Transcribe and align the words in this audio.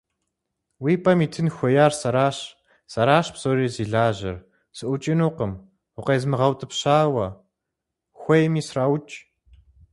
Уи 0.83 0.93
пӀэм 1.03 1.19
итын 1.25 1.47
хуеяр 1.55 1.93
сэращ, 2.01 2.37
сэращ 2.91 3.25
псори 3.33 3.67
зи 3.75 3.85
лажьэр, 3.91 4.37
сыӀукӀынукъым 4.77 5.51
укъезмыгъэутӀыпщауэ, 5.97 7.27
хуейми 8.19 8.61
сраукӀ! 8.67 9.15